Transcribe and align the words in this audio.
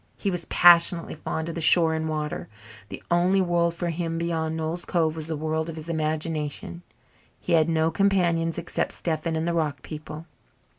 He 0.17 0.31
was 0.31 0.45
passionately 0.45 1.13
fond 1.13 1.47
of 1.47 1.53
the 1.53 1.61
shore 1.61 1.93
and 1.93 2.09
water. 2.09 2.47
The 2.89 3.03
only 3.11 3.39
world 3.39 3.75
for 3.75 3.89
him 3.89 4.17
beyond 4.17 4.57
Noel's 4.57 4.83
Cove 4.83 5.15
was 5.15 5.27
the 5.27 5.37
world 5.37 5.69
of 5.69 5.75
his 5.75 5.89
imagination. 5.89 6.81
He 7.39 7.53
had 7.53 7.69
no 7.69 7.91
companions 7.91 8.57
except 8.57 8.93
Stephen 8.93 9.35
and 9.35 9.47
the 9.47 9.53
"rock 9.53 9.83
people." 9.83 10.25